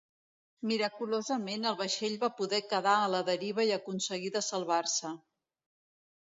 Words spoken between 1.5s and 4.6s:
el vaixell va poder quedar a la deriva i aconseguí de